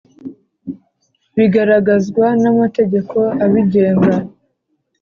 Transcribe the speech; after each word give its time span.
bigaragazwa 1.35 2.25
n 2.41 2.43
amategeko 2.51 3.17
abigenga 3.45 4.13